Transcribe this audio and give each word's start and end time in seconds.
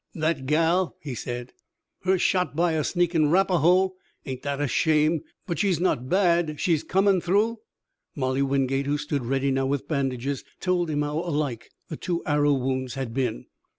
"That 0.15 0.47
gal!" 0.47 0.95
he 0.99 1.13
said. 1.13 1.53
"Her 2.05 2.17
shot 2.17 2.55
by 2.55 2.71
a 2.71 2.83
sneakin' 2.83 3.29
Rapahoe? 3.29 3.93
Ain't 4.25 4.41
that 4.41 4.59
a 4.59 4.67
shame! 4.67 5.21
But 5.45 5.59
she's 5.59 5.79
not 5.79 6.09
bad 6.09 6.59
she's 6.59 6.81
comin' 6.83 7.21
through?" 7.21 7.59
Molly 8.15 8.41
Wingate, 8.41 8.87
who 8.87 8.97
stood 8.97 9.23
ready 9.23 9.51
now 9.51 9.67
with 9.67 9.87
bandages, 9.87 10.43
told 10.59 10.89
him 10.89 11.03
how 11.03 11.19
alike 11.19 11.69
the 11.89 11.97
two 11.97 12.23
arrow 12.25 12.53
wounds 12.53 12.95
had 12.95 13.13
been. 13.13 13.45